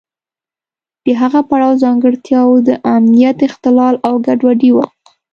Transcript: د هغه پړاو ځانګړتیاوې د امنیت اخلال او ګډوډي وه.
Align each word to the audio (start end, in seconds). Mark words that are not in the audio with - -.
د 1.05 1.07
هغه 1.21 1.39
پړاو 1.49 1.79
ځانګړتیاوې 1.83 2.59
د 2.67 2.69
امنیت 2.95 3.37
اخلال 3.47 3.95
او 4.07 4.13
ګډوډي 4.25 4.71
وه. 4.75 4.85